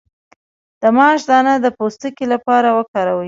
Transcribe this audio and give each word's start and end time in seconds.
د 0.81 0.83
ماش 0.97 1.19
دانه 1.29 1.53
د 1.63 1.67
پوستکي 1.77 2.25
لپاره 2.33 2.67
وکاروئ 2.77 3.19